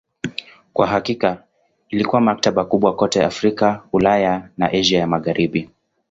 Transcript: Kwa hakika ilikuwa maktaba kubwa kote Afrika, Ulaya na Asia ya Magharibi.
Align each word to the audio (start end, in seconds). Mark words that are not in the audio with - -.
Kwa 0.73 0.87
hakika 0.87 1.43
ilikuwa 1.89 2.21
maktaba 2.21 2.65
kubwa 2.65 2.95
kote 2.95 3.23
Afrika, 3.25 3.83
Ulaya 3.93 4.49
na 4.57 4.71
Asia 4.71 4.99
ya 4.99 5.07
Magharibi. 5.07 5.69